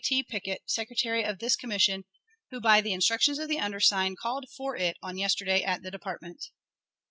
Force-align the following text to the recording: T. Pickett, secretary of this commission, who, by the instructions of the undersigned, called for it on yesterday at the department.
T. 0.03 0.23
Pickett, 0.23 0.63
secretary 0.65 1.23
of 1.23 1.37
this 1.37 1.55
commission, 1.55 2.05
who, 2.49 2.59
by 2.59 2.81
the 2.81 2.91
instructions 2.91 3.37
of 3.37 3.47
the 3.47 3.59
undersigned, 3.59 4.17
called 4.17 4.47
for 4.57 4.75
it 4.75 4.97
on 5.03 5.15
yesterday 5.15 5.61
at 5.61 5.83
the 5.83 5.91
department. 5.91 6.43